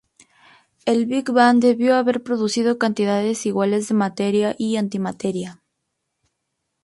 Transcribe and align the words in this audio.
El 0.87 1.05
Big 1.05 1.29
Bang 1.31 1.59
debió 1.59 1.95
haber 1.95 2.23
producido 2.23 2.79
cantidades 2.79 3.45
iguales 3.45 3.87
de 3.87 3.93
materia 3.93 4.55
y 4.57 4.77
antimateria. 4.77 5.61